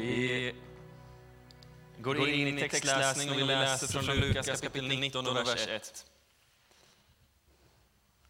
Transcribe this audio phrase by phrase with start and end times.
[0.00, 0.54] Vi
[1.98, 6.06] går in i textläsning och vi läser från Lukas kapitel 19 och vers 1.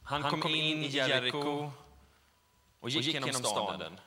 [0.03, 1.73] Han kom in i Jeriko
[2.81, 4.01] och gick genom staden.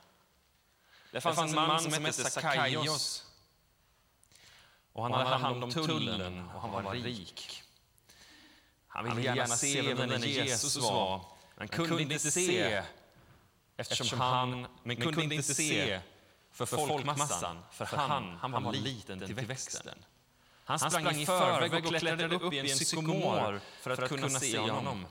[1.11, 3.25] Där fanns en man som hette Sakaios.
[4.93, 7.63] Och han hade hand om tullen och han var rik.
[8.87, 11.25] Han ville gärna se vem denne Jesus var.
[11.57, 12.83] Han kunde inte se
[13.77, 16.01] eftersom han, men kunde inte se
[16.53, 20.05] för folkmassan, för han, han var liten till växten.
[20.65, 25.05] Han sprang i förväg och klättrade upp i en sykomor för att kunna se honom.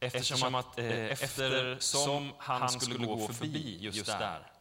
[0.00, 4.52] Eftersom, att, eh, eftersom han skulle gå förbi just där.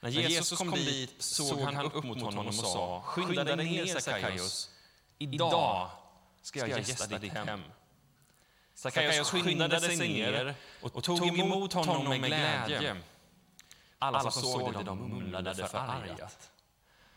[0.00, 4.70] När Jesus kom dit såg han upp mot honom och sa, skynda dig ner Sackaios,
[5.18, 5.90] idag
[6.42, 7.62] ska jag gästa ditt hem.
[8.74, 12.96] Sackaios skyndade sig ner och tog emot honom med glädje.
[14.02, 16.50] Alla som såg det, de mumlade förargat.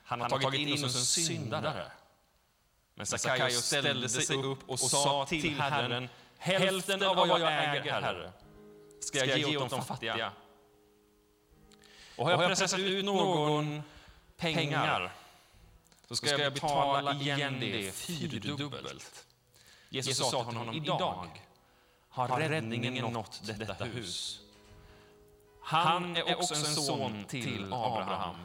[0.03, 1.91] Han har tagit in oss en syndare.
[2.95, 8.31] Men Sackaios ställde sig upp och sa till Herren, hälften av vad jag äger, Herre,
[8.99, 10.31] ska jag ge åt de fattiga.
[12.17, 13.83] Och har jag pressat ut någon
[14.37, 15.11] pengar,
[16.07, 19.25] så ska jag betala igen det fyrdubbelt.
[19.89, 21.41] Jesus sa till honom, idag
[22.09, 24.44] har räddningen nått detta hus.
[25.67, 28.35] Han är också en son till Abraham.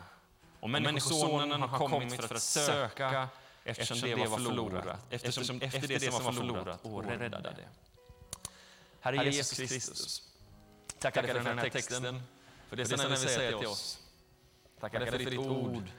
[0.60, 3.28] Och Människosonen har kommit för att söka
[3.64, 7.68] eftersom det var förlorat, eftersom, efter det som var förlorat och rädda det.
[9.00, 10.22] Herre Jesus Kristus,
[10.98, 12.22] tackar dig för den här texten,
[12.68, 13.98] för det som vi säger till oss.
[14.80, 15.90] Tackar dig för ditt ord.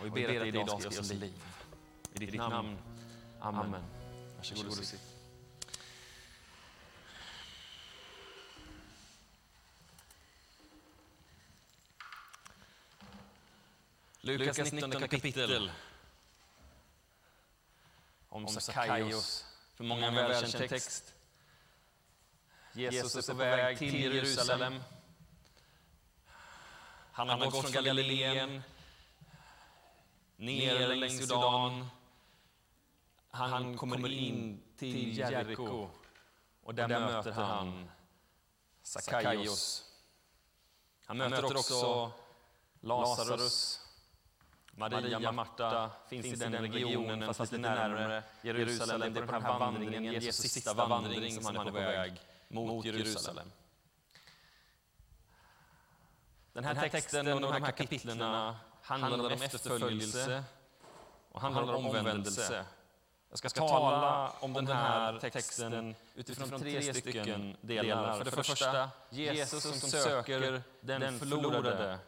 [0.00, 1.42] och vi ber att det idag ska ge oss liv.
[2.14, 2.78] I ditt namn.
[3.40, 3.82] Amen.
[4.36, 5.11] Varsågod och sitt.
[14.24, 15.72] Lukas 19 kapitel
[18.28, 19.44] om Sackaios.
[19.74, 21.14] För många en välkänd text.
[22.72, 24.82] Jesus är på väg till Jerusalem.
[27.12, 28.62] Han har gått från Galileen
[30.36, 31.86] ner längs Jordan.
[33.30, 35.90] Han kommer in till Jeriko
[36.62, 37.90] och där möter han
[38.82, 39.84] Sackaios.
[41.06, 42.12] Han möter också
[42.80, 43.81] Lazarus,
[44.74, 49.14] Maria, Marta finns i den regionen, fast lite närmare Jerusalem.
[49.14, 52.84] Det är på den här vandringen, Jesus sista vandring, som han är på väg mot
[52.84, 53.52] Jerusalem.
[56.52, 58.20] Den här texten och de här kapitlen
[58.82, 60.44] handlar om efterföljelse
[61.32, 62.64] och handlar om omvändelse.
[63.30, 68.16] Jag ska tala om den här texten utifrån tre stycken delar.
[68.16, 71.98] För det första, Jesus som söker den förlorade.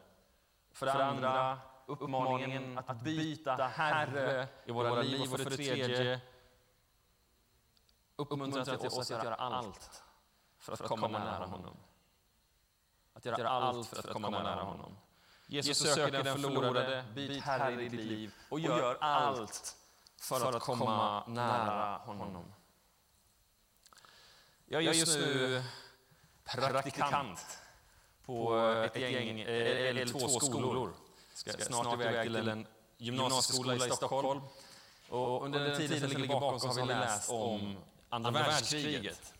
[0.72, 5.32] För det andra, uppmaningen att byta Herre i våra liv.
[5.32, 6.20] Och för det tredje,
[8.16, 10.02] uppmuntran till oss att göra allt
[10.58, 11.76] för att komma nära honom.
[13.14, 14.96] Att göra allt för att komma nära honom.
[15.46, 19.76] Jesus söker den förlorade, byt Herre i ditt liv och gör allt
[20.20, 22.54] för att komma nära honom.
[24.66, 25.62] Jag är just nu
[26.44, 27.58] praktikant
[28.24, 30.94] på ett gäng, eller två skolor.
[31.34, 32.66] Ska snart iväg till en
[32.98, 34.40] gymnasieskola i Stockholm.
[35.08, 37.76] Och under den tiden som ligger bakom så har vi läst om
[38.08, 39.34] andra världskriget.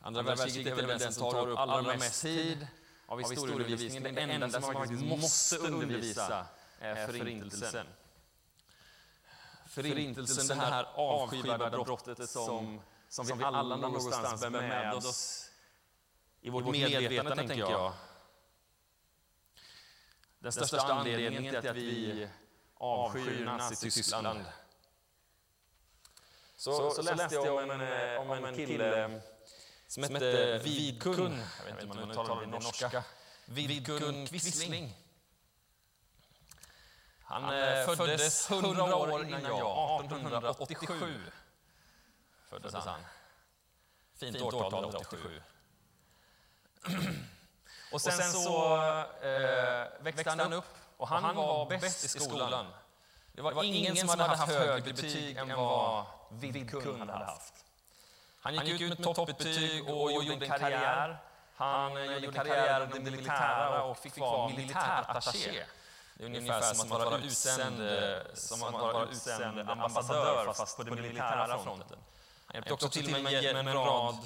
[0.00, 2.66] Andra världskriget är väl den som tar upp allra mest tid
[3.06, 4.14] av historieundervisningen.
[4.14, 6.46] Det enda som man faktiskt måste undervisa
[6.78, 7.86] är Förintelsen.
[9.66, 15.50] Förintelsen, det här avskyvärda brottet som, som vi alla någonstans bär med oss
[16.40, 17.92] i vårt medvetande, tänker jag.
[20.42, 22.28] Den största anledningen till att vi
[22.74, 24.44] avskyr Nazityskland.
[26.56, 29.20] Så, så, så läste jag om en, om en kille
[29.86, 33.04] som hette Vidkun, jag vet inte om man uttalar det norska,
[33.44, 34.96] Vidkun Quisling.
[37.24, 41.20] Han, Han eh, föddes 100 år innan jag, 1887
[42.50, 43.00] föddes han.
[44.14, 45.42] Fint årtal, 87.
[47.92, 48.76] Och sen, sen så
[49.22, 50.64] eh, växte han upp
[50.96, 52.66] och han, han var bäst i skolan.
[53.32, 57.64] Det var, det var ingen som hade haft högre betyg än vad Vidkun hade haft.
[58.40, 61.18] Han gick, ut med toppbetyg och gjorde en karriär.
[61.56, 65.64] Han gjorde karriär i det militära och fick vara militärattaché.
[66.14, 67.76] Det är ungefär som att vara utsänd,
[68.34, 71.98] som att vara utsänd ambassadör fast på den militära fronten.
[72.46, 74.18] Han hjälpte också till med, med en rad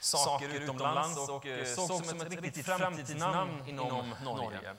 [0.00, 1.44] saker utomlands och
[1.76, 4.74] sågs som ett riktigt framtidsnamn inom Norge.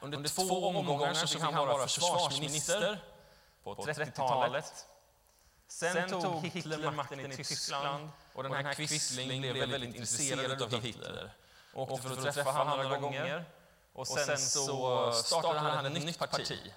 [0.00, 3.04] Under två omgångar så fick han vara försvarsminister
[3.64, 4.86] på 30-talet.
[5.68, 11.30] Sen tog Hitler makten i Tyskland och den här Quisling blev väldigt intresserad av Hitler.
[11.74, 13.44] Åkte för att träffa honom några gånger.
[13.92, 16.72] Och sen så startade han ett nytt parti.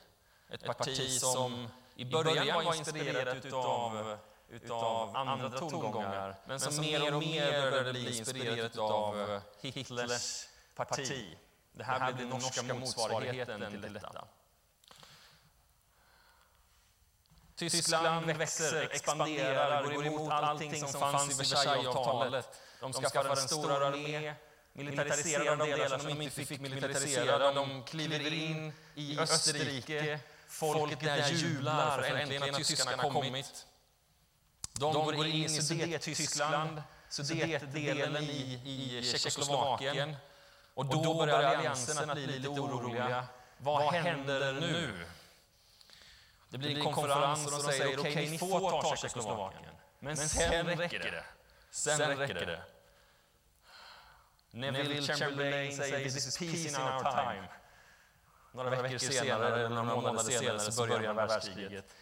[0.49, 4.17] Ett parti som i början var inspirerat utav,
[4.49, 11.37] utav andra tongångar men som mer och mer började bli inspirerat av Hitlers parti.
[11.71, 14.27] Det här blev den norska motsvarigheten till detta.
[17.55, 22.61] Tyskland växer, expanderar, går emot allting som fanns i Versaillesavtalet.
[22.79, 24.33] De skaffar en stor armé,
[24.73, 27.53] militariserar de delar som de inte fick militarisera.
[27.53, 30.19] De kliver in i Österrike.
[30.47, 33.65] Folket där jublar, för äntligen har tyskarna kommit.
[34.79, 40.15] De går in i Sudettyskland, Sudetdelen i, i Tjeckoslovakien.
[40.73, 43.27] Och då börjar alliansen att bli lite oroliga.
[43.57, 45.05] Vad händer nu?
[46.49, 49.73] Det blir en konferens och de säger okej, okay, ni får ta Tjeckoslovakien.
[49.99, 51.23] Men sen räcker det.
[51.71, 52.61] Sen räcker det.
[54.51, 57.47] Neville Chamberlain säger this is peace in our time.
[58.51, 61.95] Några veckor senare, eller några månader senare, så börjar världskriget.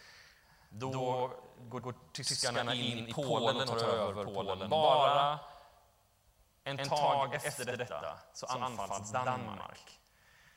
[0.70, 1.34] Då
[1.70, 4.70] går tyskarna in i Polen och tar över Polen.
[4.70, 5.40] Bara
[6.64, 10.00] en tag efter detta så anfalls Danmark.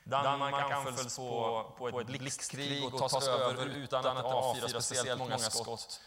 [0.05, 6.01] Danmark anfölls på, på ett blixtkrig och tas över utan att avfyra speciellt många skott.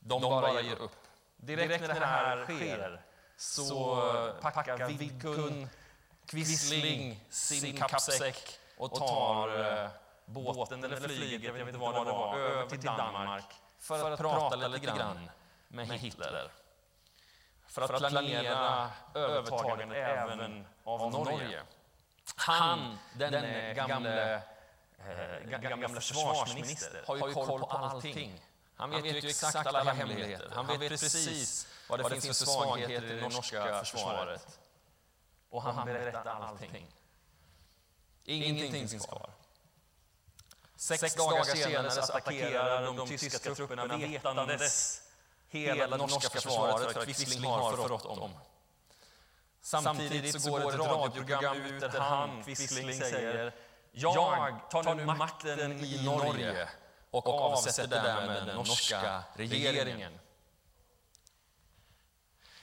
[0.00, 0.96] De bara ger upp.
[1.36, 3.02] Direkt när det här sker
[3.36, 3.96] så
[4.40, 5.68] packar Vidkun
[6.26, 9.90] Quisling sin kappsäck och tar eh,
[10.24, 13.44] båten eller flyget, jag vet inte vad det var, över till Danmark
[13.78, 15.30] för att prata lite grann
[15.68, 16.50] med Hitler.
[17.66, 21.62] För att planera övertagandet även av Norge.
[22.36, 24.42] Han, den gamle,
[25.44, 28.40] äh, gamle försvarsminister, har ju koll på allting.
[28.74, 30.50] Han vet ju exakt alla hemligheter.
[30.54, 34.58] Han vet precis vad det finns för svagheter i det norska försvaret.
[35.50, 36.86] Och han berättar allting.
[38.24, 39.30] Ingenting finns kvar.
[40.78, 45.02] Sex dagar senare så attackerar de tyska trupperna vetandes
[45.48, 48.30] hela det norska försvaret för att Quisling har förrått dem.
[49.60, 53.52] Samtidigt så går ett radioprogram ut där han, Quisling, säger
[53.92, 56.68] Jag tar nu makten i Norge
[57.10, 60.18] och avsätter därmed den norska regeringen.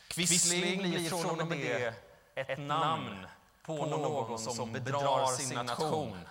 [0.07, 1.93] Quisling blir från och med
[2.35, 3.27] ett namn
[3.65, 6.27] på någon som bedrar sin nation.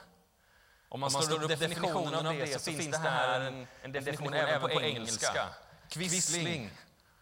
[0.88, 4.60] Om man slår upp definitionen av det så finns det här en, en definition även
[4.60, 5.48] på engelska.
[5.88, 6.70] Quisling,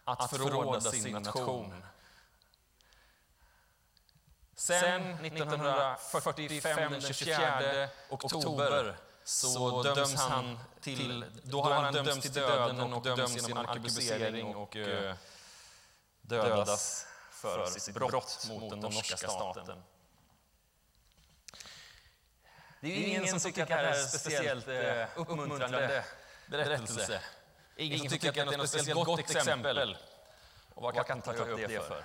[0.03, 1.83] att förråda sin nation.
[4.55, 12.93] Sen 1945, den 24 oktober, så döms han till, då har han dömts till döden
[12.93, 15.15] och döms genom arkebusering och eh,
[16.21, 19.83] dödas för sitt brott mot den norska staten.
[22.83, 26.03] Det är ingen som tycker att det här är speciellt eh, uppmuntrande
[26.45, 27.21] berättelse.
[27.75, 29.97] Ingen som tycker att det är något speciellt gott exempel.
[30.73, 32.03] Och vad kan ta upp det för?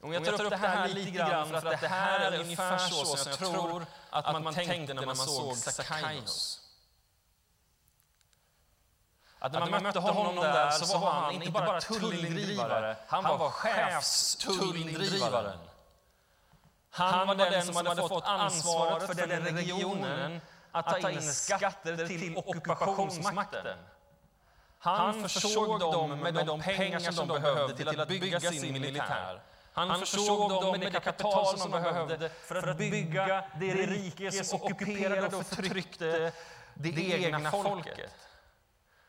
[0.00, 3.04] Om jag tar upp det här lite grann för att det här är ungefär så
[3.04, 6.60] som jag tror att man tänkte när man såg Sackaios.
[9.38, 15.69] Att när man mötte honom där så var han inte bara tullindrivare, han var chefstullindrivaren.
[16.90, 20.40] Han var den som hade fått ansvaret för den regionen
[20.72, 23.76] att ta in skatter till ockupationsmakten.
[24.78, 29.40] Han försåg dem med de pengar som de behövde till att bygga sin militär.
[29.72, 34.62] Han försåg dem med det kapital som de behövde för att bygga det rike som
[34.62, 36.32] ockuperade och förtryckte
[36.74, 38.29] det egna folket.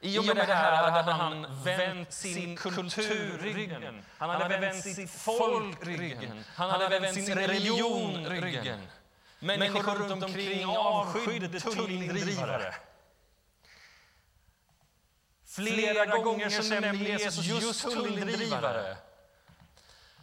[0.03, 4.03] I och med det här hade han vänt sin kultur ryggen.
[4.17, 6.43] Han hade vänt sitt folk ryggen.
[6.55, 8.87] Han hade vänt sin religion ryggen.
[9.39, 12.73] Människor runt omkring avskydde tullindrivare.
[15.45, 18.97] Flera gånger så nämner Jesus just tullindrivare.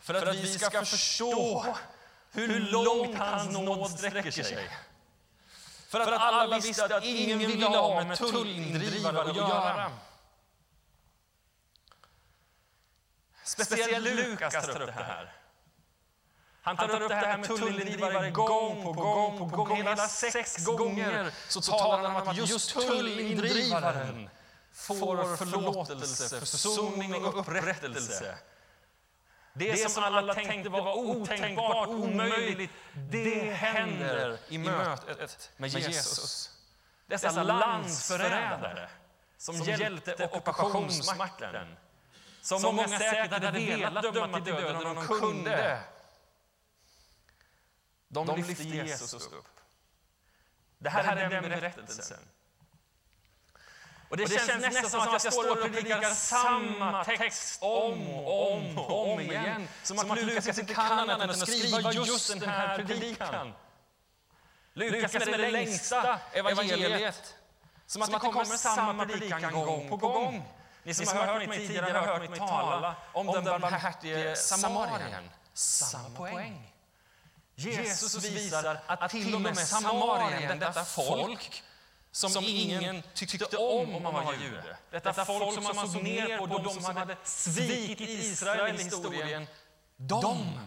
[0.00, 1.66] För att vi ska förstå
[2.32, 4.68] hur långt hans nåd sträcker sig.
[5.88, 9.90] För att alla visste att ingen ville ha med tullindrivare att göra.
[13.44, 15.32] Speciellt Lukas tar upp det här.
[16.62, 19.76] Han tar upp det här med tullindrivare gång på gång på gång.
[19.76, 24.30] Hela sex gånger så talar han om att just tullindrivaren
[24.72, 28.38] får förlåtelse, försoning och upprättelse.
[29.58, 36.50] Det som alla tänkte var otänkbart, omöjligt, det händer i mötet med Jesus.
[37.06, 38.90] Dessa landsförrädare
[39.36, 41.76] som hjälpte ockupationsmakten.
[42.40, 45.80] Som många säkert hade velat döma till döden om de kunde.
[48.08, 49.60] De lyfte Jesus upp.
[50.78, 52.18] Det här är den berättelsen.
[54.08, 57.58] Och det, och det känns, känns nästan som att jag står och predikar samma text
[57.62, 59.68] om och om och om igen.
[59.82, 63.52] Som att Lukas inte kan annat än att skriva just den här predikan.
[64.74, 67.34] Lukas är det längsta evangeliet.
[67.86, 70.44] Som att det kommer samma predikan gång på gång.
[70.82, 75.30] Ni som har hört mig tidigare har hört mig tala om den barmhärtige samarien.
[75.54, 76.72] Samma poäng.
[77.54, 81.62] Jesus visar att till och med samarien, detta folk,
[82.12, 84.76] som, som ingen tyckte om om man var jude.
[84.90, 89.46] Detta, Detta folk som man såg ner på, de som hade svikit Israel i historien,
[89.96, 90.60] de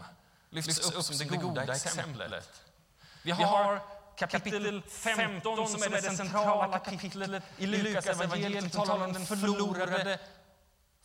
[0.50, 2.62] lyfts upp som det goda exemplet.
[3.24, 3.82] Vi har
[4.18, 10.20] kapitel 15 som är det centrala kapitlet i Lukas evangeliet som talar om den förlorade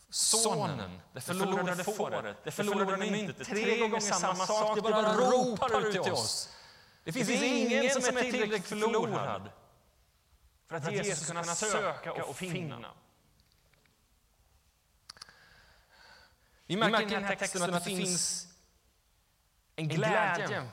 [0.09, 3.47] sonen, det förlorade fåret, det förlorade myntet.
[3.47, 6.49] Tre gånger samma sak, det bara ropar ut till oss.
[7.03, 9.49] Det finns ingen som är tillräckligt förlorad
[10.67, 12.93] för att, Jesus ska kunna söka och finna.
[16.65, 18.47] Vi märker i den här texten att det finns
[19.75, 20.69] en glädje.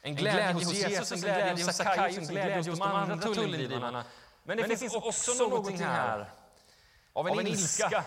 [0.00, 4.04] En glädje hos Jesus, en glädje hos Sackaios, en glädje hos de andra tullindrivarna.
[4.44, 6.30] Men det, finns också någonting här
[7.12, 8.04] av en ilska.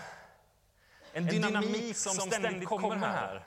[1.12, 3.46] En dynamik som ständigt kommer här.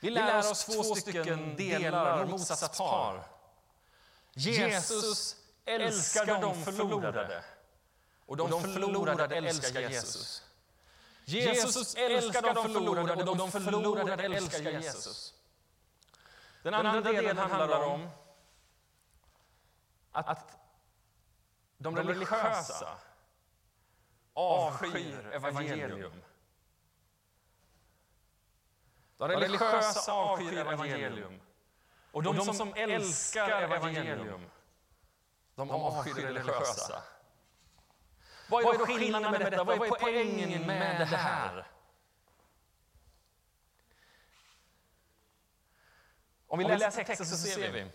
[0.00, 3.33] Vi lär oss två stycken delar, motsatspar.
[4.34, 7.44] Jesus älskar de förlorade.
[8.26, 10.42] Och de förlorade älskar Jesus.
[11.24, 15.34] Jesus älskar de förlorade och de förlorade älskar Jesus.
[16.62, 18.08] Den andra delen handlar om
[20.12, 20.58] att
[21.78, 22.98] de religiösa
[24.34, 26.22] avskyr evangelium.
[29.16, 31.40] De religiösa avskyr evangelium.
[32.14, 34.50] Och de, och de som älskar evangelium,
[35.54, 37.02] de avskyr det religiösa.
[38.48, 39.64] Vad är då skillnaden med detta?
[39.64, 41.66] Vad är poängen med det här?
[46.46, 47.90] Om vi läser texten så ser vi.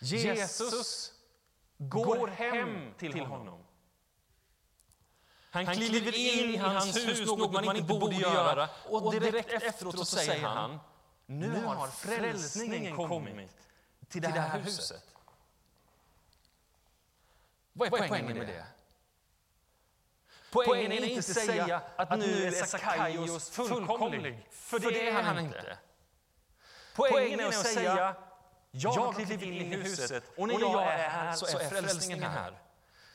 [0.00, 1.12] Jesus
[1.78, 3.64] går hem till honom.
[5.50, 8.68] Han kliver in i hans hus, något man inte borde göra.
[8.84, 10.78] Och direkt efteråt så säger han
[11.38, 13.50] nu har frälsningen kommit
[14.08, 15.04] till det här huset.
[17.72, 18.64] Vad är poängen med det?
[20.50, 25.78] Poängen är inte att säga att nu är Sackaios fullkomlig, för det är han inte.
[26.94, 28.16] Poängen är att säga
[28.74, 32.58] jag har klivit in i huset och när jag är här så är frälsningen här.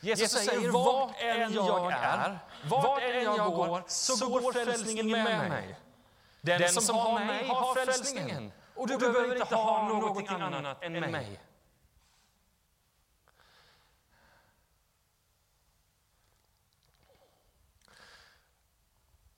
[0.02, 5.76] Jesus säger vart än jag är, vart än jag går, så går frälsningen med mig.
[6.42, 8.52] Den, Den som, som har mig har frälsningen.
[8.76, 11.40] Och du, behöver inte ha någonting annat än mig.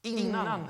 [0.01, 0.69] Innan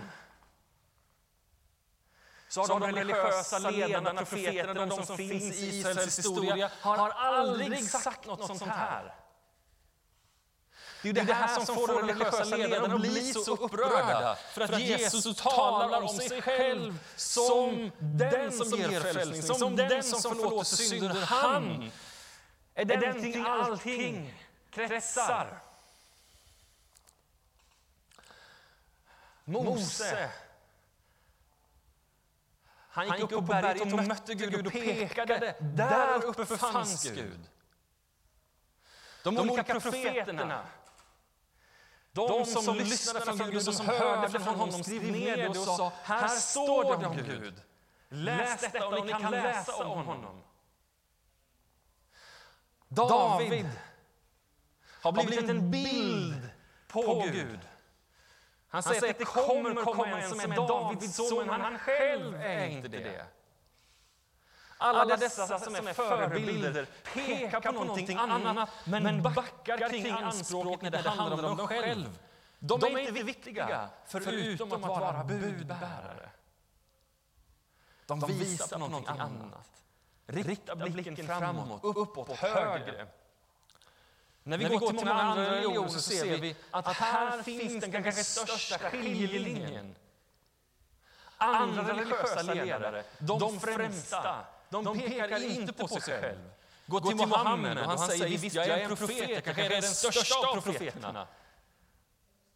[2.50, 8.26] så har de religiösa ledarna, profeterna, de som finns i Israels historia, har aldrig sagt
[8.26, 9.16] något sånt här.
[11.02, 14.36] Det är det, det här som får de religiösa ledarna att bli så upprörda.
[14.36, 20.36] För att Jesus talar om sig själv som den som ger frälsning, som den som
[20.36, 21.26] förlåter synder.
[21.26, 21.92] Han
[22.76, 24.34] är den till allting
[24.72, 25.62] kretsar.
[29.44, 30.30] Mose,
[32.90, 35.56] han gick upp på berget och mötte Gud och pekade.
[35.60, 37.40] Där uppe fanns Gud.
[39.24, 40.64] De olika profeterna
[42.28, 45.92] de, som lyssnade från Gud och som hörde från honom, skrev ner det och sa,
[46.04, 47.62] här står det om Gud.
[48.10, 50.44] Läs detta och ni kan läsa om honom.
[52.88, 53.70] David
[55.02, 56.50] har blivit en bild
[56.88, 57.60] på Gud.
[58.70, 62.66] Han säger att det kommer komma en som är Davids son, men han själv är
[62.66, 63.26] inte det.
[64.82, 71.10] Alla dessa som är förebilder pekar på någonting annat, men backar kring anspråket när det
[71.10, 72.20] handlar om dem själv.
[72.60, 76.30] De är inte viktiga, förutom att vara budbärare.
[78.06, 79.70] De visar på någonting annat.
[80.26, 83.08] Rikta blicken framåt, uppåt, högre.
[84.44, 88.24] När vi, går till många andra religioner så ser vi att här finns den kanske
[88.24, 89.96] största skiljelinjen.
[91.38, 96.52] Andra religiösa ledare, de främsta, de pekar inte på sig själv.
[96.86, 99.82] Gå till Muhammed och han säger visst, jag är en profet, jag kanske är den
[99.82, 101.28] största av profeterna.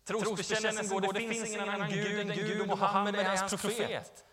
[0.06, 4.24] Trosbekännelsen går, det finns ingen annan gud än Gud och Muhammed är hans profet.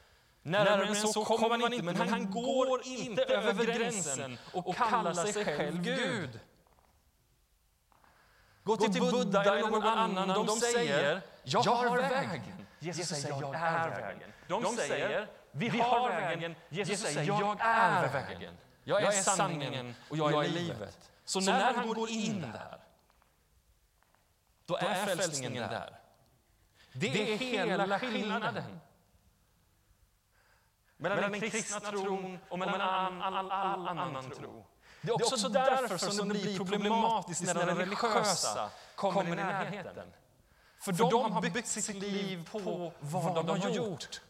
[0.42, 5.44] Närmare än så kommer man inte, men han går inte över gränsen och kallar sig
[5.44, 6.40] själv Gud.
[8.62, 12.66] Gå till Buddha eller någon annan, de säger jag har vägen.
[12.78, 14.32] Jesus säger jag är vägen.
[14.49, 16.54] De säger vi har vägen.
[16.69, 18.57] Jesus säger jag är vägen.
[18.85, 21.11] Jag är sanningen och jag är livet.
[21.25, 22.78] Så när han går in där,
[24.66, 25.99] då är frälsningen där.
[26.92, 28.80] Det är hela skillnaden
[30.97, 34.66] mellan den kristna tron och mellan all, all, all annan tro.
[35.02, 40.12] Det är också därför som det blir problematiskt när de religiösa kommer i närheten.
[40.80, 44.21] För de har byggt sitt liv på vad de har gjort.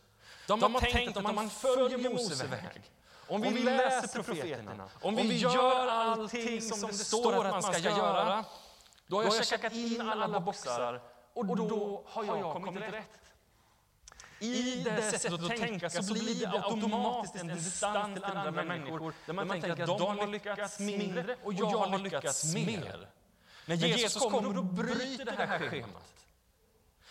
[0.58, 2.82] De har tänkt att om man följer Mose väg,
[3.28, 8.44] om vi läser profeterna, om vi gör allting som det står att man ska göra,
[9.06, 11.02] då har jag checkat in alla boxar
[11.34, 13.20] och då har jag kommit rätt.
[14.38, 19.14] I det sättet att tänka så blir det automatiskt en distans till andra människor.
[19.26, 23.08] där man tänker att de har lyckats mindre och jag har lyckats mer.
[23.66, 26.20] När Jesus kommer och bryter det här schemat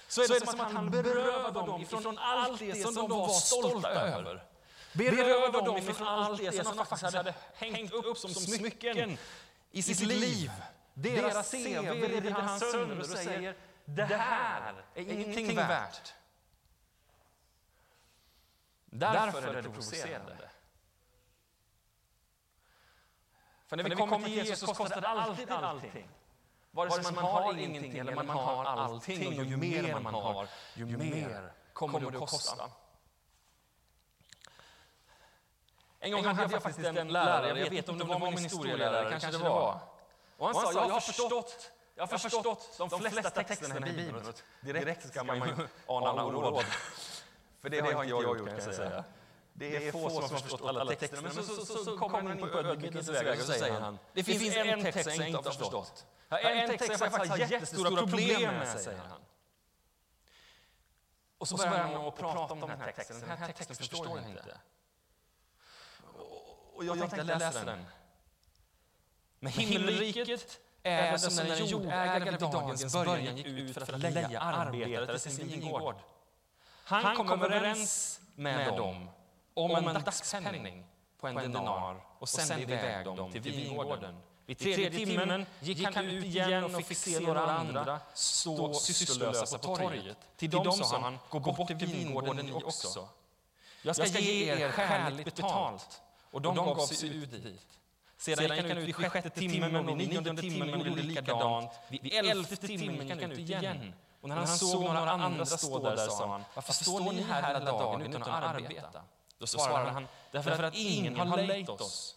[0.09, 3.89] så är det som att han berövar dem ifrån allt det som de var stolta
[3.89, 4.43] över.
[4.93, 9.17] Berövar dem ifrån allt det som de faktiskt hade hängt upp som smycken
[9.71, 10.51] i sitt liv.
[10.93, 16.13] Deras CV river han sönder och säger det här är ingenting värt.
[18.85, 20.49] Därför är det provocerande.
[23.67, 26.09] För när vi kommer till Jesus kostar det alltid allting.
[26.71, 29.39] Vare sig man har ingenting eller man har allting.
[29.39, 32.69] Och ju mer man har, ju mer kommer det att kosta.
[35.99, 39.09] En gång hade jag faktiskt en lärare, jag vet inte om det var min historielärare,
[39.09, 39.79] kanske det var.
[40.37, 44.33] Och han sa, jag har förstått, jag har förstått de flesta texterna i Bibeln.
[44.61, 46.65] Direkt ska man ju ana oråd.
[47.61, 49.03] För det, har inte jag gjort kan jag säga.
[49.53, 51.21] Det är få som har förstått alla texterna.
[51.21, 54.23] Men så, så, så, kommer han in på ödmjukhetens väg och så säger han, det
[54.23, 56.05] finns en text jag inte har förstått.
[56.29, 59.21] En text som faktiskt har jättestora problem med, säger han.
[61.37, 63.19] Och så börjar han att prata om den här texten.
[63.19, 64.57] Den här texten förstår jag inte.
[66.73, 67.85] Och jag tänkte, jag läser den.
[69.39, 74.39] Men himmelriket är som när en jordägare vid dagens början gick ut för att leja
[74.39, 75.95] arbetare till sin vingård.
[76.83, 79.09] Han kom överens med dem
[79.53, 80.85] om en dagspenning
[81.19, 84.21] på en denar och sände iväg dem till vingården.
[84.49, 89.75] Vid tredje timmen gick han ut igen och fick se några andra stå sysslolösa på
[89.75, 90.17] torget.
[90.37, 93.09] Till dem sa han, gå bort till vingården ni också.
[93.81, 96.01] Jag ska ge er skäligt betalt.
[96.31, 97.67] Och de gav sig ut dit.
[98.17, 101.71] Sedan gick han ut vid sjätte timmen och vid nionde timmen och gjorde likadant.
[101.87, 103.93] Vid elfte timmen gick han ut igen.
[104.21, 107.59] Och när han såg några andra stå där sa han, varför står ni här hela
[107.59, 109.01] dagen utan att arbeta?
[109.37, 112.15] Då svarade han, därför att ingen har lejt oss.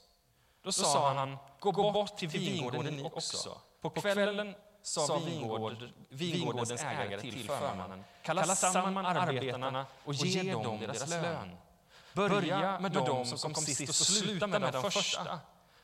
[0.62, 3.58] Då sa han, gå bort till vingården ni också.
[3.80, 11.10] På kvällen sa vingård, vingårdens ägare till förmannen, kalla samman arbetarna och ge dem deras
[11.10, 11.56] lön.
[12.14, 15.40] Börja med dem som kom sist och sluta med de första.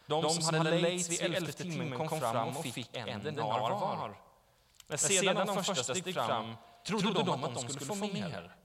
[0.07, 4.17] De som hade lejts vid elfte timmen kom fram och fick en denar var.
[4.87, 6.55] När sedan de första steg fram
[6.87, 8.57] trodde de att de skulle få mer,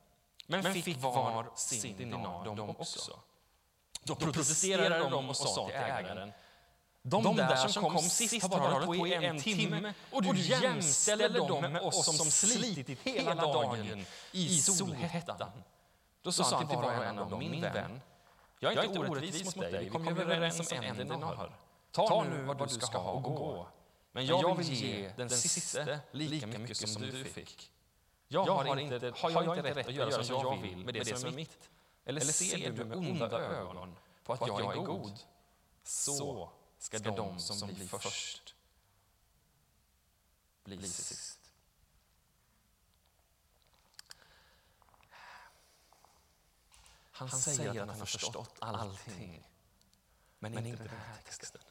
[0.48, 3.20] men fick var sin dinar de också.
[4.04, 6.34] Då protesterade de och sa till ägaren
[7.04, 11.30] de där som kom sist har bara hållit på i en timme och du jämställer
[11.30, 15.52] dem med oss som slitit hela dagen i solhettan.
[16.22, 18.02] Då sa han till var och en av dem, min vän,
[18.60, 21.52] jag är inte orättvis mot dig, vi kom överens om en dinar.
[21.92, 23.68] Ta nu vad du ska ha och gå.
[24.12, 27.72] Men jag vill ge den siste lika mycket som du fick.
[28.28, 31.30] Jag har inte, har jag inte rätt att göra som jag vill med det som
[31.30, 31.70] är mitt?
[32.06, 35.20] Eller ser du med onda ögon på att jag är god?
[35.84, 38.56] Så ska de som blir först
[40.64, 41.40] bli sist.
[47.12, 49.48] Han säger att han har förstått allting,
[50.40, 51.62] men inte den här texten.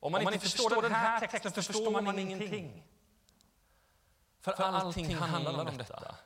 [0.00, 2.86] Om man, Om man inte förstår den här texten förstår man ingenting.
[4.40, 6.16] För allting handlar om detta.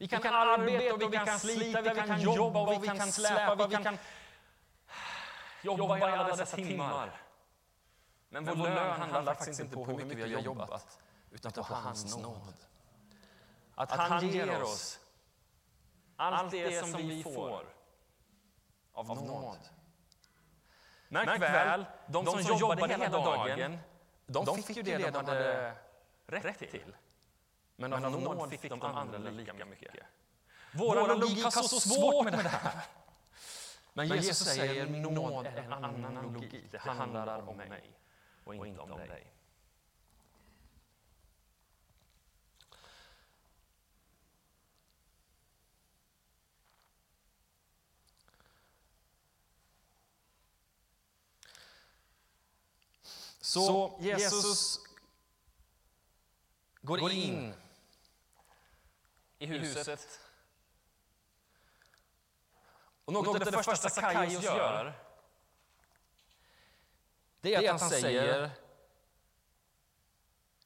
[0.00, 3.12] Vi kan, vi kan arbeta och vi kan slita, vi kan jobba och vi kan
[3.12, 3.98] släpa, vi kan
[5.62, 7.20] jobba i alla dessa timmar.
[8.28, 10.98] Men vår lön handlar faktiskt inte på hur mycket vi har jobbat,
[11.30, 12.54] utan på hans nåd.
[13.74, 15.00] Att han ger oss
[16.16, 17.64] allt det som vi får
[18.92, 19.58] av nåd.
[21.08, 23.78] Märk väl, de som jobbade hela dagen,
[24.26, 25.72] de fick ju det de hade
[26.26, 26.94] rätt till.
[27.80, 29.94] Men av nåd fick de andra lika mycket.
[30.72, 32.82] Vår logik har så svårt med det här.
[33.92, 36.64] Men Jesus säger nåd är en annan logik.
[36.70, 37.92] Det handlar om mig
[38.44, 39.32] och inte om dig.
[53.40, 54.80] Så Jesus
[56.82, 57.54] går in
[59.40, 60.20] i huset.
[63.04, 64.94] Och något av det första Sackaios gör,
[67.40, 68.50] det är att han säger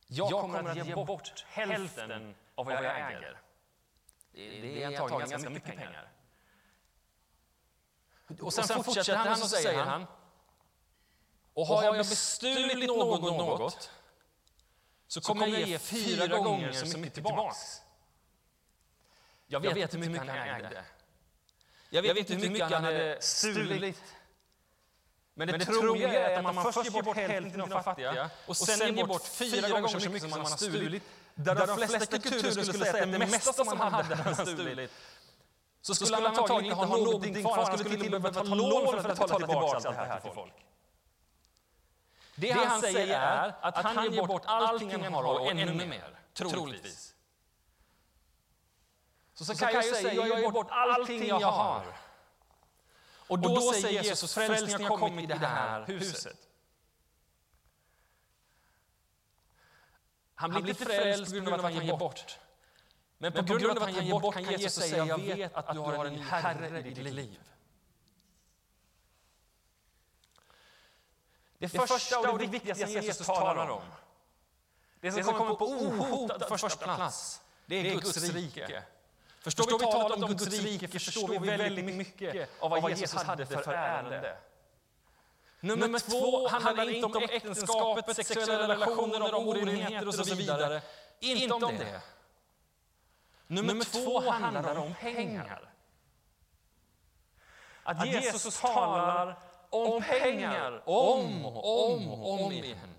[0.06, 3.40] jag kommer att ge bort hälften av vad jag äger.
[4.32, 6.12] Det är antagligen ganska mycket pengar.
[8.40, 10.06] Och sen fortsätter han och så säger han
[11.54, 13.90] och har jag bestulit någon något
[15.06, 17.83] så kommer jag ge fyra gånger så mycket tillbaks.
[19.46, 20.84] Jag vet, jag vet hur mycket han ägde.
[21.90, 24.02] Jag vet, jag vet inte hur mycket han hade stulit.
[25.34, 28.30] Men det, Men det troliga är att man först ger bort hälften till de fattiga
[28.46, 31.02] och sen ger bort fyra gånger så mycket som man har stulit,
[31.34, 34.90] där de flesta kulturer skulle säga att det mesta som han hade han stulit,
[35.80, 37.64] så skulle han antagligen inte ha någonting kvar.
[37.64, 40.20] Han skulle till och med behöva ta lån för att betala tillbaka allt det här
[40.20, 40.52] till folk.
[42.36, 46.18] Det, det han säger är att han ger bort allting han har och ännu mer,
[46.34, 47.13] troligtvis.
[49.34, 51.86] Så Sackaios säger, jag ger bort allting jag har.
[53.26, 56.48] Och då, och då säger Jesus, frälsningen har kommit i det här huset.
[60.34, 62.38] Han blir inte frälst på grund av att han ger bort.
[63.18, 65.78] Men på grund av att han ger bort kan Jesus säga, jag vet att du
[65.78, 67.40] har en Herre i ditt liv.
[71.58, 73.82] Det första och det viktigaste Jesus talar om,
[75.00, 78.84] det som kommer på ohotad första plats, det är Guds rike.
[79.44, 83.72] Förstår vi talet om Guds rike förstår vi väldigt mycket av vad Jesus hade för
[83.72, 84.36] ärende.
[85.60, 90.82] Nummer två handlar inte om äktenskapet, sexuella relationer, om orenheter och så vidare.
[91.20, 92.00] Inte om det.
[93.46, 95.72] Nummer två handlar om pengar.
[97.82, 99.38] Att Jesus talar
[99.70, 102.94] om pengar om och om och om igen.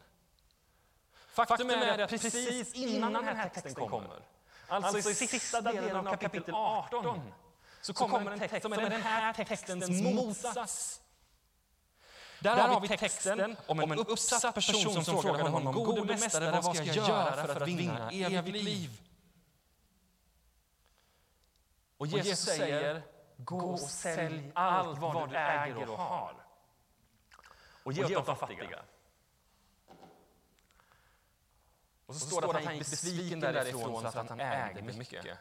[1.27, 4.35] Faktum är att precis innan den här texten kommer
[4.67, 7.34] Alltså, alltså i sista delen av kapitel 18
[7.82, 11.01] så kommer en text som är den här textens motsats.
[12.39, 16.86] Där har vi texten om en uppsatt person som frågar honom, gode mästare, vad ska
[16.86, 19.01] jag göra för att vinna evigt liv?
[21.97, 23.01] Och Jesus säger,
[23.38, 26.34] gå och sälj allt vad du äger och har
[27.84, 28.80] och ge åt de fattiga.
[32.06, 35.38] Och så, står det att han gick besviken därifrån för att han ägde mycket.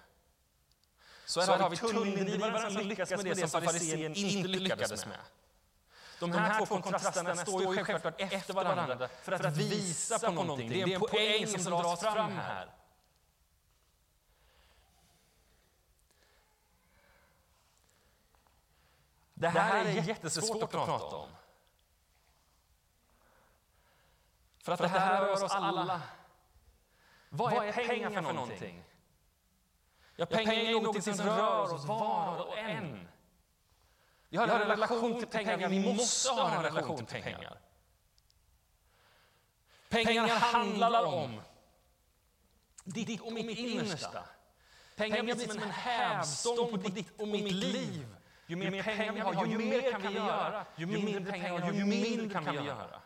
[1.26, 5.18] Så här, har vi tullindrivaren som lyckas med det som farisén inte lyckades med.
[6.20, 10.68] De här två kontrasterna står ju självklart efter varandra för att visa på någonting.
[10.68, 12.68] Det är en poäng som dras fram här.
[19.34, 21.28] Det här är jättesvårt att prata om.
[24.58, 26.02] För att det här rör oss alla.
[27.36, 28.84] Vad är pengar för någonting?
[30.16, 33.08] Ja, pengar är någonting som rör oss var och en.
[34.28, 37.58] Vi har en relation till pengar, vi måste ha en relation till pengar.
[39.88, 41.40] Pengar handlar om
[42.84, 44.24] ditt och mitt innersta.
[44.96, 48.16] Pengar blir som en hävstång på ditt och mitt liv.
[48.46, 50.66] Ju mer pengar vi har, ju mer kan vi göra.
[50.76, 53.00] Ju mindre pengar vi har, ju mindre kan vi göra.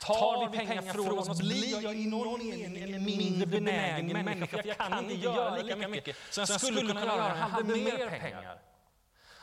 [0.00, 4.68] Tar vi pengar från oss blir jag i någon mening en mindre benägen människa, för
[4.68, 8.18] jag kan inte göra lika mycket som jag skulle kunna göra om jag hade mer
[8.20, 8.58] pengar.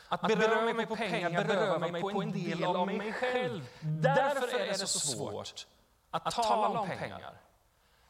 [0.08, 3.68] Att beröra mig på pengar berövar mig på en del av mig själv.
[3.82, 5.66] Därför är det så svårt
[6.12, 7.34] att tala om pengar.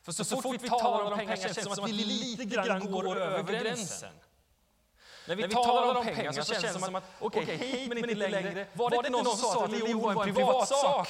[0.03, 2.91] För så, så fort vi talar om pengar känns det som att vi lite grann
[2.91, 4.13] går över gränsen.
[5.27, 7.89] När vi, När vi talar om pengar så känns det som att, okej, okay, hit
[7.89, 8.67] men inte längre.
[8.73, 11.07] Var det inte någon som sa att religion var en privatsak?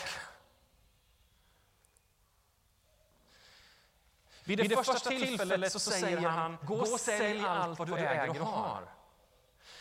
[4.43, 7.97] Vid det, Vid det första, tillfället så säger han, gå och sälj allt vad du
[7.97, 8.81] äger och har.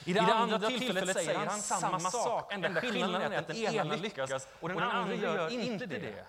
[0.04, 2.52] I det, I det andra tillfället säger han samma sak.
[2.52, 6.24] Enda skillnaden är att den ena lyckas och den andra gör inte det.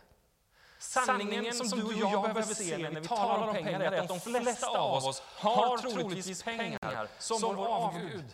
[0.80, 4.20] Sanningen som du och jag behöver se när vi talar om pengar är att de
[4.20, 8.26] flesta av oss har troligtvis pengar som vår avgud.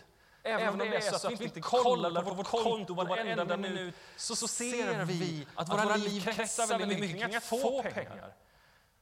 [0.42, 4.36] Även om det är så att vi inte kollar på vårt konto varenda minut så
[4.36, 8.32] ser vi att våra liv kretsar väldigt mycket kring att få pengar.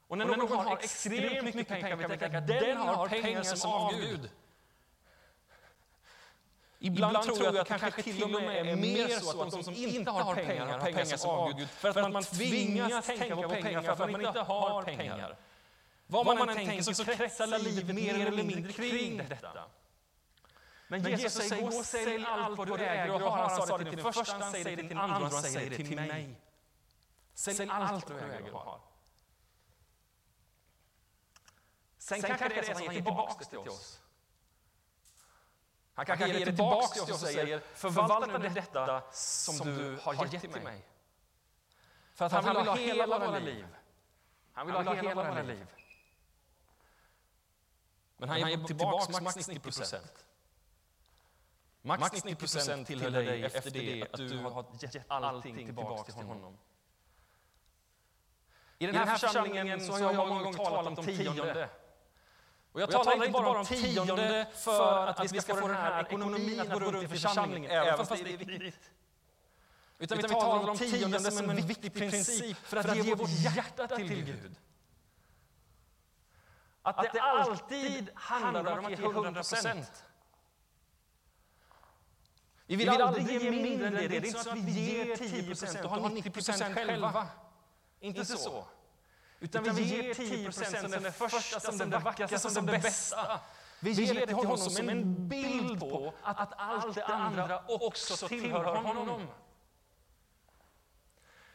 [0.09, 3.71] Och när någon har extremt mycket pengar kan vi tänka att den har pengar som
[3.71, 4.31] avgud.
[6.79, 9.75] Ibland tror jag att det kanske till och med är mer så att de som
[9.75, 13.93] inte har pengar har pengar som avgud för att man tvingas tänka på pengar för
[13.93, 15.37] att man inte har pengar.
[16.07, 19.65] Vad man än tänker så kretsar livet mer eller mindre kring detta.
[20.89, 23.49] Men Jesus säger, gå och sälj allt vad du äger och har.
[23.49, 25.71] Han sa det till den första, han säger det till den andra och han säger
[25.71, 26.41] det till mig.
[27.35, 28.88] Sälj allt vad du äger och har.
[32.09, 34.01] Sen kanske det är så att han ger tillbaka till oss.
[35.95, 40.41] Han kanske ger tillbaka till oss och säger, förvalta nu detta som du har gett
[40.41, 40.85] till mig.
[42.15, 43.67] För att han vill ha hela våra liv.
[44.53, 45.67] Han vill ha hela våra liv.
[48.17, 50.25] Men han ger tillbaka max 90 procent.
[51.83, 56.59] Max 90 procent tillhör dig efter det att du har gett allting tillbaka till honom.
[58.79, 61.69] I den här församlingen så har jag många gånger talat om tionde.
[62.73, 66.61] Och jag talar inte bara om tionde för att vi ska få den här ekonomin
[66.61, 68.91] att gå runt i församlingen, även fast det är viktigt.
[69.99, 74.25] Utan vi talar om tionde som en viktig princip för att ge vårt hjärta till
[74.25, 74.57] Gud.
[76.83, 80.05] Att det alltid handlar om att ge 100 procent.
[82.67, 84.09] Vi vill aldrig ge mindre än det.
[84.09, 87.27] Det är inte så att vi ger 10 procent och har 90 procent själva.
[88.01, 88.67] Inte så.
[89.41, 93.41] Utan vi ger 10 procent som det första, som det vackraste, som det bästa.
[93.81, 98.65] Vi ger det till honom som en bild på att allt det andra också tillhör
[98.65, 99.27] honom.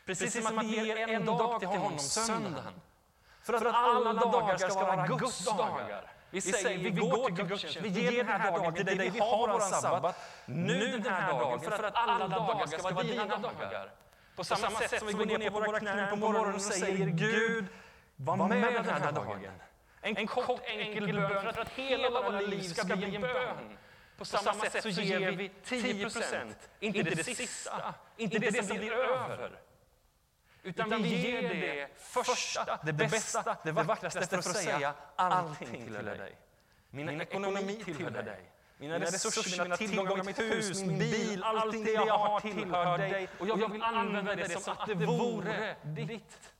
[0.05, 2.73] Precis som att vi ger en dag till honom, söndagen.
[3.41, 6.11] För att alla dagar ska vara Guds dagar.
[6.29, 8.73] Vi säger, vi går till gudstjänst, vi ger den här dagen.
[8.73, 10.15] Till dig, vi har vår sabbat,
[10.45, 13.91] nu den här dagen, för att alla dagar ska vara dina dagar.
[14.35, 17.65] På samma sätt som vi går ner på våra knän på morgonen och säger, Gud,
[18.15, 19.51] var med den här dagen.
[20.01, 23.77] En kort enkel bön för att hela våra liv ska bli en bön.
[24.17, 28.91] På samma sätt så ger vi 10 procent, inte det sista, inte det som blir
[28.91, 29.59] över.
[30.63, 36.35] Utan vi ger det första, det bästa, det vackraste för att säga allting tillhör dig.
[36.89, 38.52] Min ekonomi tillhör dig.
[38.83, 43.29] Mina resurser, mina tillgångar, mitt hus, min bil, allting det jag har tillhör dig.
[43.39, 46.53] Och jag vill använda det som att det vore ditt.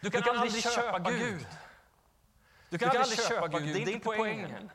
[0.00, 1.46] Du kan aldrig köpa Gud.
[2.68, 4.70] Du kan aldrig köpa Gud, det är inte poängen.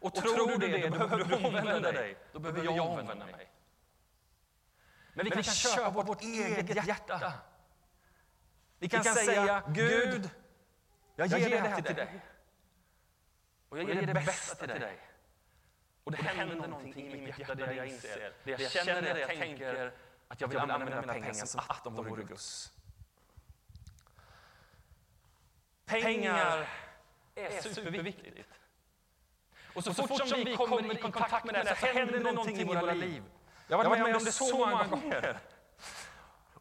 [0.00, 2.16] Och tror du det, då behöver du omvända dig.
[2.32, 3.50] Då behöver jag omvända mig.
[5.12, 7.32] Men vi kan, kan köpa vårt, vårt eget hjärta.
[8.78, 10.30] Vi kan, vi kan säga, Gud,
[11.16, 12.20] jag ger, jag ger det här till dig.
[13.68, 14.98] Och jag ger det bästa till dig.
[16.04, 19.02] Och det, och det händer någonting i mitt hjärta där jag inser, det jag känner,
[19.02, 19.92] det jag tänker,
[20.28, 22.72] att jag vill använda mina pengar som att de vore Guds.
[25.84, 26.68] Pengar
[27.34, 28.48] är superviktigt.
[29.74, 32.64] Och så, så fort som vi kommer i kontakt med det så händer någonting i
[32.64, 33.22] våra liv.
[33.68, 35.38] Jag har varit med om det så många gånger.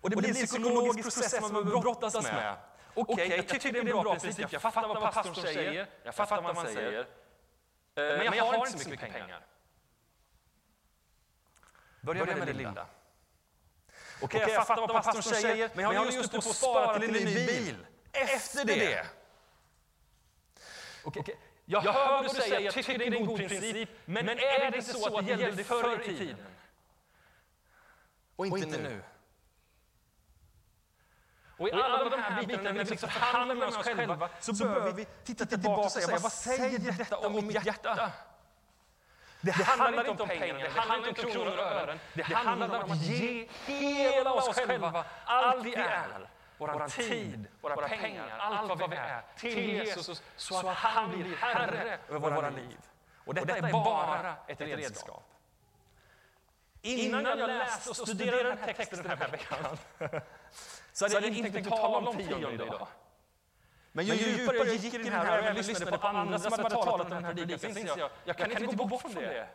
[0.02, 2.58] Och det blir en psykologisk process man behöver brottas med.
[2.98, 4.52] Okej, okay, jag tycker det är en bra princip.
[4.52, 5.88] Jag fattar vad pastorn säger.
[6.04, 7.08] Jag fattar vad man säger.
[7.96, 9.46] Men jag har inte så mycket pengar.
[12.02, 12.88] Börja med det lilla.
[14.22, 17.16] Okej, okay, jag fattar vad pastorn säger, men jag håller just på att spara till
[17.16, 17.86] en ny bil.
[18.12, 19.06] Efter det.
[21.04, 21.24] Okay.
[21.66, 24.94] Jag hör du säga, jag tycker det är en god princip, men är det inte
[24.94, 26.46] så att det gällde förr i tiden?
[28.36, 29.02] Och inte, och inte nu.
[31.58, 34.92] Och i alla de här bitarna, när vi liksom förhandlar med oss själva, så behöver
[34.92, 38.12] vi titta tillbaka och säga, vad säger detta om mitt hjärta?
[39.42, 42.00] Det handlar inte om pengar, det handlar inte om kronor och ören.
[42.14, 46.30] Det handlar om att ge hela oss själva, allt vi är.
[46.58, 51.98] Vår tid, våra pengar, allt vad vi är, till Jesus så att han blir Herre
[52.10, 52.78] över våra liv.
[53.26, 55.37] Och detta är bara ett redskap.
[56.82, 59.78] Innan jag läste och studerade den här texten den här veckan
[60.94, 62.88] så hade jag inte tänkt tala om tionde idag.
[63.92, 66.70] Men ju djupare jag gick i den här och även lyssnade på andra som hade
[66.70, 69.48] talat om den här predikan så insåg jag jag kan inte gå bort från det.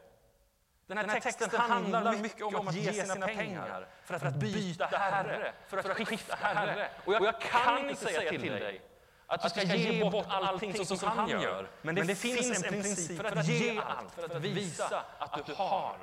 [0.87, 5.79] Den här texten handlar mycket om att ge sina pengar för att byta herre, för
[5.79, 6.89] att skifta herre.
[7.05, 8.83] Och jag kan inte säga till dig
[9.27, 11.69] att du ska ge bort allting så som han gör.
[11.83, 15.97] Men det finns en princip för att ge allt, för att visa att du har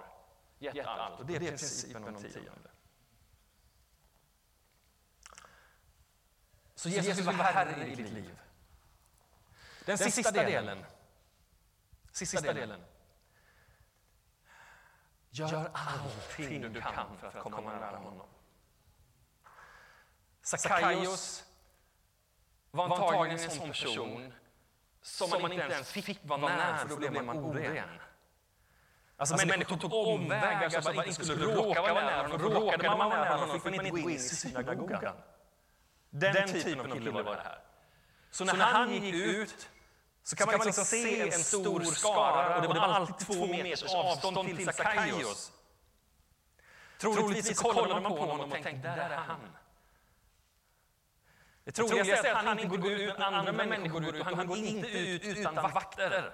[0.60, 1.20] gett allt.
[1.20, 2.70] Och det är principen om tionde.
[6.76, 8.40] Så Jesus vill vara Herre i ditt liv.
[9.86, 10.86] Den sista delen.
[12.12, 12.84] Sista delen.
[15.30, 18.28] Gör allting du kan för att komma nära honom.
[20.42, 21.44] Sackaios
[22.72, 24.34] var antagligen en sån person
[25.02, 27.90] som man inte ens fick vara nära, för då blev man oren.
[29.20, 32.52] Alltså, alltså människor tog omvägar så att man inte skulle råka vara nära honom.
[32.52, 35.16] Råkade man vara nära honom fick man inte gå in i synagogan.
[36.10, 37.60] Den typen av kille var det här.
[38.32, 39.70] Så när han gick ut
[40.24, 43.94] så kan man liksom, liksom se en stor skara och det var alltid två meters
[43.94, 45.52] avstånd till Sackaios.
[46.98, 49.40] Troligtvis så kollade man på honom och tänkte, där är han.
[51.64, 54.48] Det troligaste är att han inte går ut när andra människor går ut och han
[54.48, 56.32] går inte ut utan vakter.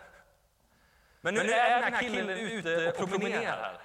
[1.26, 3.82] Men nu är den här killen ute och promenerar.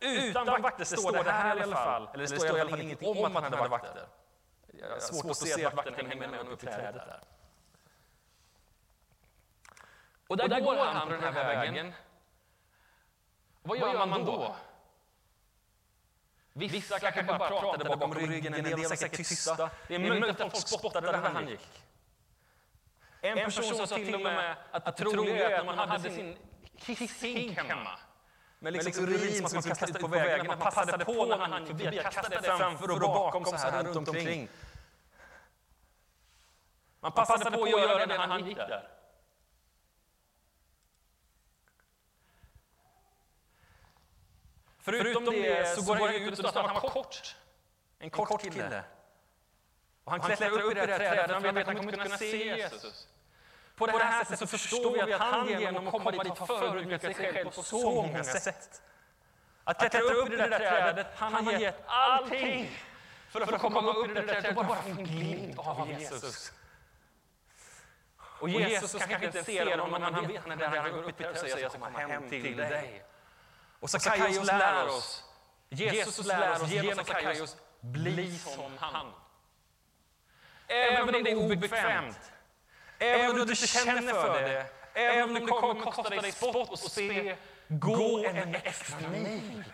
[0.00, 2.08] Utan vakter står det här i alla fall.
[2.14, 4.06] Eller det står i alla fall ingenting om att han hade vakter.
[4.72, 7.20] Jag har svårt att se att vakten hänger med upp i trädet där.
[10.26, 11.92] Och där, och där går han på den här vägen.
[13.62, 14.56] Och vad gör man då?
[16.52, 19.70] Vissa kanske bara pratade bakom ryggen, en del var säkert tysta.
[19.88, 21.82] Det är möjligt att folk spottade där han gick.
[23.20, 26.36] En person sa till och med att det troliga är att när man hade sin
[26.84, 27.98] kisshink hemma
[28.64, 31.60] med liksom, liksom urin som man kastade ut på vägen, man passade på när han
[31.60, 34.48] gick förbi att kasta det framför och bakom så här runt omkring.
[37.00, 38.88] Man passade på att göra det när han gick där.
[44.78, 47.36] Förutom det så går han ut och står att han var kort.
[47.98, 48.84] En kort kille.
[50.04, 52.18] Och han klättrar upp i det här trädet, han vet att han kommer inte kunna
[52.18, 53.08] se Jesus.
[53.76, 57.02] På det här sättet så förstår vi att han genom att komma dit har förödmjukat
[57.02, 58.82] sig själv på så många sätt.
[59.64, 62.70] Att klättra upp i det där trädet, han har gett allting
[63.28, 65.88] för att få komma upp i det där trädet och bara få en glimt av
[65.88, 66.52] Jesus.
[68.40, 71.32] Och Jesus kanske inte ser honom, men han vet när han går upp i trädet
[71.32, 73.04] och säger jag ska komma hem till dig.
[73.80, 75.24] Och Sackaios lär oss,
[75.68, 79.12] Jesus lär oss genom Sackaios, bli som han.
[80.66, 82.32] Även om det är obekvämt,
[82.98, 86.78] även om du inte känner för det, även om det kommer kosta dig spott och
[86.78, 87.36] spe,
[87.68, 89.64] gå en extra mil.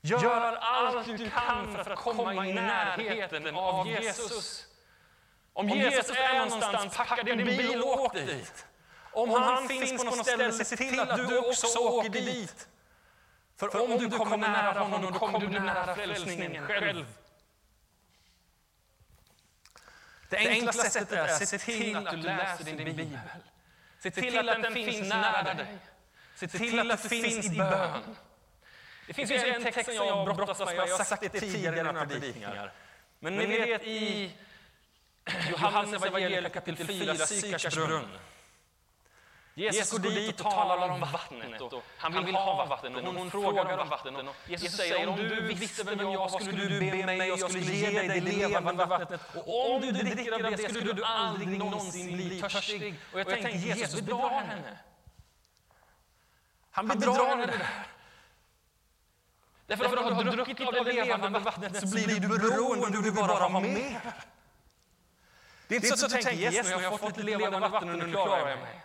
[0.00, 4.66] Gör allt du kan för att komma i närheten av Jesus.
[5.52, 8.66] Om Jesus är någonstans, packa din bil och åk dit.
[9.12, 12.68] Om han finns på något ställe, se till att du också åker dit.
[13.56, 17.06] För, För om, du kommer nära honom, då kommer du nära frälsningen själv.
[20.34, 23.18] Det enkla sättet är att se till att du läser din bibel.
[24.02, 25.78] Se till att den finns nära dig.
[26.34, 28.16] Se till att du finns i bön.
[29.06, 31.82] Det finns ju en text som jag brottas med, jag har sagt det tidigare i
[31.82, 32.72] några predikningar.
[33.18, 34.32] Men ni vet i
[35.50, 38.08] Johannes evangelium kapitel 4, Sykars brunn.
[39.54, 41.60] Jesus går dit och talar om vattnet.
[41.60, 44.28] Och han vill ha vatten och hon frågar om vatten.
[44.28, 47.50] Och Jesus säger om du visste vem jag var skulle du be mig och jag
[47.50, 49.20] skulle ge dig det levande vattnet.
[49.34, 52.94] Och om du dricker av det skulle du aldrig någonsin bli törstig.
[53.12, 54.78] Och jag tänkte Jesus bedrar henne.
[56.70, 57.86] Han bedrar henne där.
[59.66, 62.92] Därför att om du har druckit av det levande vattnet så blir du beroende och
[62.92, 64.00] du vill bara ha mer.
[65.68, 67.90] Det är inte så att du tänker Jesus, nu har jag fått lite levande vatten
[67.90, 68.80] och nu klarar jag mig.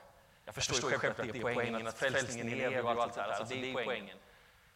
[0.49, 3.21] Jag förstår, jag förstår självklart att det är poängen, att frälsningen lever och allt det
[3.21, 3.29] där.
[3.29, 4.17] Alltså, det är poängen.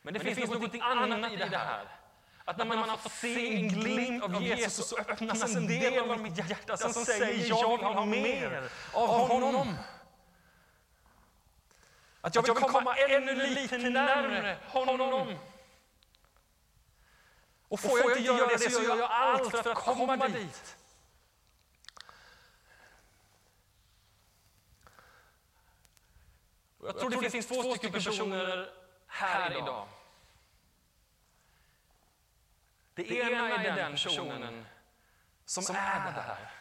[0.01, 1.87] Men det, Men det finns, finns något annat i det här.
[2.45, 6.19] Att när man har fått se en glimt av Jesus så öppnas en del av
[6.19, 9.77] mitt hjärta som säger jag vill ha mer av honom.
[12.21, 15.35] Att jag vill komma ännu lite närmare honom.
[17.67, 20.77] Och får jag inte göra det så gör jag allt för att komma dit.
[26.85, 28.69] Jag tror det finns två stycken personer
[29.07, 29.87] här idag.
[32.93, 34.65] Det ena är den personen
[35.45, 36.51] som är det här.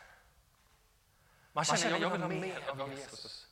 [1.53, 3.47] Man känner, jag vill ha mer av Jesus.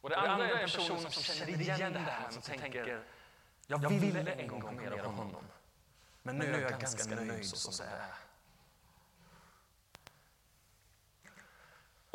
[0.00, 3.04] Och det andra är en person som känner igen det här, som tänker,
[3.66, 5.44] jag ville en gång mer av honom.
[6.22, 8.25] Men nu är jag ganska nöjd så som det är.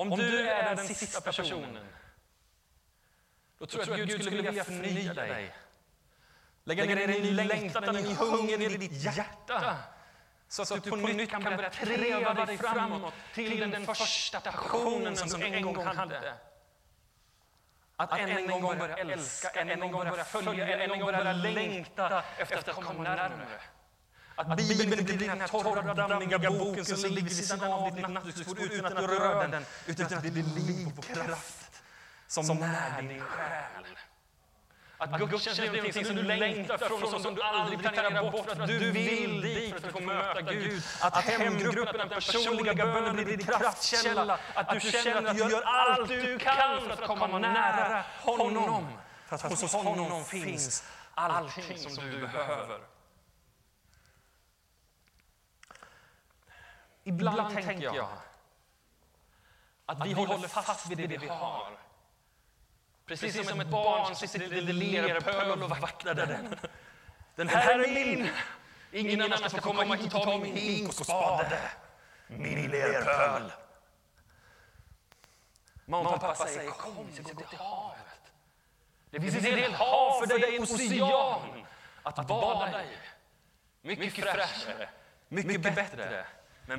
[0.01, 1.87] Om du är den sista personen,
[3.59, 5.55] då tror jag att Gud skulle vilja förnya dig.
[6.63, 9.77] Lägga ner din längtan, din hunger i ditt hjärta.
[10.47, 15.39] Så att du på nytt kan börja treva dig framåt till den första passionen som
[15.39, 16.33] du en gång hade.
[17.95, 21.33] Att än en gång börja älska, än en gång börja följa, än en gång börja
[21.33, 23.59] längta efter att komma närmare.
[24.41, 28.59] Att Bibeln blir den här torra, dammiga boken som ligger vid sidan av ditt nattduksbord
[28.59, 31.71] utan att du rör den, utan att det blir liv och kraft
[32.27, 33.85] som när din själ.
[34.97, 38.67] Att gudstjänst är någonting som du längtar från som du aldrig planerar bort för att
[38.67, 40.83] du vill dit för att få möta Gud.
[41.01, 44.39] Att hemgruppen, den personliga bönen blir din kraftkälla.
[44.53, 48.87] Att du känner att du gör allt du kan för att komma nära honom.
[49.27, 50.83] För att hos honom finns
[51.15, 52.79] allting som du behöver.
[57.03, 58.07] Ibland tänker jag
[59.85, 61.77] att vi håller fast vid det vi har.
[63.05, 66.55] Precis som ett barn som sitter i lerpöl och vaktar den.
[67.35, 68.29] Den här är min!
[68.91, 71.59] Ingen annan ska komma hit och ta min hink och spade.
[72.27, 73.51] Min lerpöl.
[75.85, 78.21] Mamma och pappa säger kom, vi ska gå till havet.
[79.09, 81.65] Det finns en hel hav för dig, en ocean
[82.03, 82.97] att bada i.
[83.81, 84.89] Mycket fräschare,
[85.27, 86.25] mycket bättre.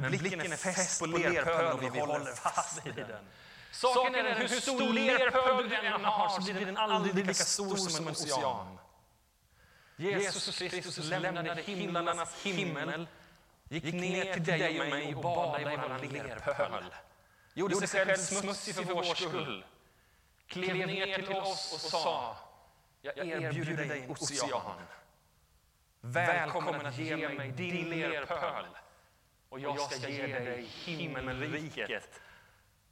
[0.00, 3.28] Men blicken är fäst på lerpölen och vi håller fast vid den.
[3.70, 7.76] Saken är den, hur stor lerpöl du än har så blir den aldrig lika stor
[7.76, 8.78] som en ocean.
[9.96, 13.06] Jesus Kristus lämnade himlarnas himmel,
[13.68, 16.84] gick ner till dig och mig och badade i våran lerpöl.
[17.54, 19.64] Gjorde sig själv smutsig för vår skull.
[20.46, 22.36] Klev ner till oss och sa,
[23.02, 24.74] jag erbjuder dig ocean.
[26.00, 28.66] Välkommen att ge mig din lerpöl
[29.52, 32.20] och jag ska ge dig himmelriket.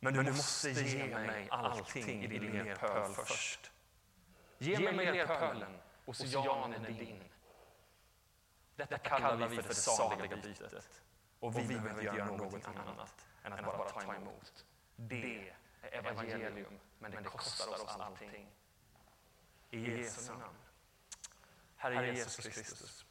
[0.01, 3.71] Men du måste ge mig allting i din lerpöl först.
[4.59, 7.25] Ge mig lerpölen, oceanen är din.
[8.77, 11.03] Detta kallar vi för det saliga bytet.
[11.41, 14.65] Och vi behöver inte göra någonting annat än att bara ta emot.
[14.97, 15.53] Det
[15.91, 18.47] är evangelium, men det kostar oss allting.
[19.71, 20.43] I Jesu namn.
[21.77, 23.07] Herre Jesus Kristus,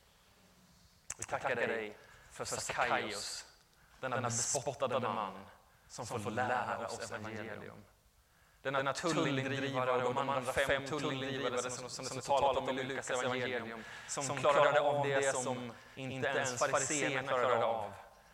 [1.17, 1.97] vi tackar dig
[2.45, 3.45] för Sackaios,
[3.99, 5.33] denna bespottade man
[5.87, 7.83] som får lära oss evangelium.
[8.61, 13.83] Denna tullindrivare och de andra fem tullindrivare som, som, som talat om i Lukas evangelium,
[14.07, 17.93] som klarade av det som inte ens fariséerna klarade av.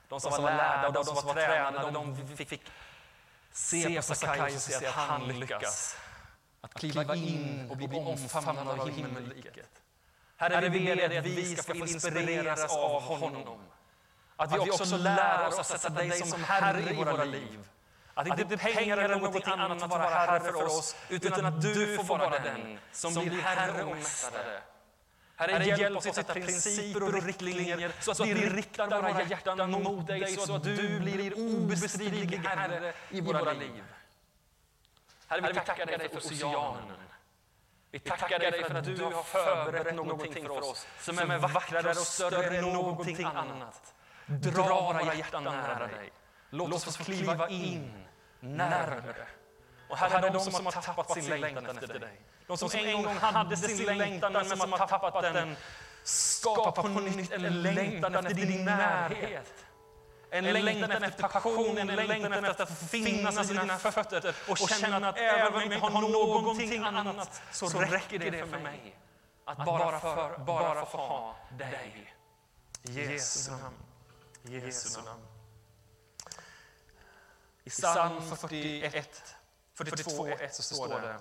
[0.09, 2.61] De som var lärda och de som var tränade, de fick
[3.51, 5.97] se på Sackaios och se att han lyckas.
[6.61, 9.81] Att kliva in och bli omfamnad av himmelriket.
[10.37, 13.59] Herre, vi ber att vi ska få inspireras av honom.
[14.37, 17.59] Att vi också lär oss att sätta dig som Herre i våra liv.
[18.13, 22.03] Att inte pengar eller någonting annat får vara Herre för oss, utan att du får
[22.03, 24.61] vara den som blir Herre och Mästare.
[25.35, 30.07] Herre, hjälp oss att sätta principer och riktlinjer så att vi riktar våra hjärtan mot
[30.07, 33.83] dig så att du blir obestridlig Herre i våra liv.
[35.27, 36.83] Herre, vi tackar dig för oceanen.
[37.91, 41.97] Vi tackar dig för att du har förberett någonting för oss som är vackrare och
[41.97, 43.93] större än någonting annat.
[44.25, 46.11] Dra våra hjärtan nära dig.
[46.49, 48.05] Låt oss få kliva in
[48.39, 49.27] närmare.
[49.89, 52.21] Och Herre, de som har tappat sin längtan efter dig.
[52.47, 55.55] De som en gång hade sin längtan men som har tappat den.
[56.03, 59.53] Skapa på nytt en längtan efter din närhet.
[60.29, 65.17] En längtan efter passion, en längtan efter att finnas i dina fötter och känna att
[65.17, 68.97] även om jag har någonting annat så räcker det för mig.
[69.45, 72.13] Att bara, för, bara få ha dig.
[72.83, 73.84] I Jesu namn.
[74.47, 75.21] I Jesu namn.
[77.63, 79.35] I psalm 41,
[79.73, 81.19] 42, 1 så står det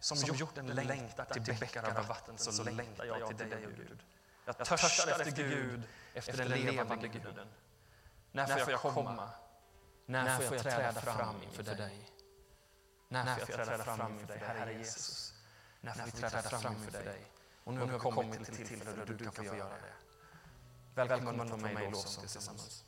[0.00, 4.02] Som hjorten längtar till bäckar av vatten så längtar jag till dig, Gud.
[4.44, 5.82] Jag törstar efter Gud,
[6.14, 7.48] efter den levande Guden.
[8.32, 9.30] När får jag komma?
[10.06, 12.10] När får jag träda fram inför dig?
[13.08, 15.34] När får jag träda fram inför dig, Herre Jesus?
[15.80, 17.26] När får vi träda fram inför dig?
[17.64, 19.95] Och nu har vi kommit till tillfälle då du kan få göra det.
[20.96, 22.84] Välkommen för mig i lovsång tillsammans.